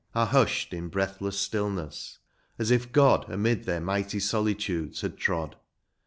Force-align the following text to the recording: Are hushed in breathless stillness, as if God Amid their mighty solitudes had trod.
Are 0.15 0.25
hushed 0.25 0.73
in 0.73 0.87
breathless 0.87 1.37
stillness, 1.37 2.17
as 2.57 2.71
if 2.71 2.91
God 2.91 3.29
Amid 3.29 3.65
their 3.65 3.79
mighty 3.79 4.19
solitudes 4.19 5.01
had 5.01 5.15
trod. 5.15 5.55